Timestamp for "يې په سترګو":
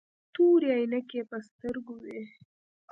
1.21-1.95